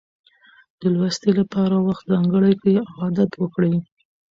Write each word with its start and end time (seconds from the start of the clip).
د 0.79 0.81
لوستنې 0.93 1.31
لپاره 1.39 1.75
وخت 1.87 2.03
ځانګړی 2.11 2.53
کړئ 2.61 2.75
او 2.85 2.91
عادت 3.03 3.31
وکړئ. 3.37 3.73